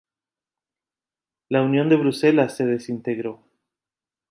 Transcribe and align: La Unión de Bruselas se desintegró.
La 1.47 1.61
Unión 1.61 1.87
de 1.87 1.95
Bruselas 1.95 2.57
se 2.57 2.65
desintegró. 2.65 3.43